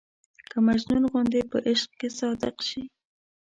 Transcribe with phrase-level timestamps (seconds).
[0.49, 2.81] که مجنون غوندې په عشق کې صادق شي.